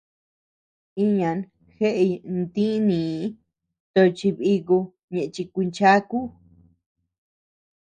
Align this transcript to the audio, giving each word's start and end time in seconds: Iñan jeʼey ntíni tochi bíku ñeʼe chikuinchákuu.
Iñan 1.03 1.39
jeʼey 1.77 2.11
ntíni 2.39 2.99
tochi 3.93 4.27
bíku 4.37 4.77
ñeʼe 5.13 5.31
chikuinchákuu. 5.33 6.23